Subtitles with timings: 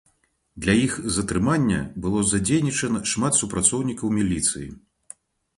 [0.63, 4.69] Для іх затрымання было задзейнічана шмат супрацоўнікаў міліцыі.